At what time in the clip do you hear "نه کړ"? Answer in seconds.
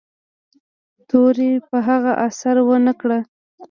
2.85-3.09